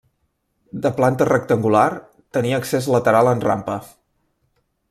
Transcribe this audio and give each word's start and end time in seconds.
De 0.85 0.91
planta 0.99 1.27
rectangular, 1.29 1.85
tenia 2.39 2.59
accés 2.63 2.91
lateral 2.97 3.33
en 3.37 3.47
rampa. 3.49 3.81